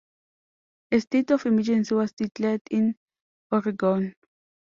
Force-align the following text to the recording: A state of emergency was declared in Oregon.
A 0.91 0.99
state 0.99 1.29
of 1.29 1.45
emergency 1.45 1.93
was 1.93 2.11
declared 2.13 2.61
in 2.71 2.95
Oregon. 3.51 4.15